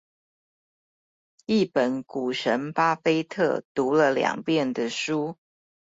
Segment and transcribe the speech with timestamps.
[1.45, 5.35] 一本股神巴菲特讀了兩遍的書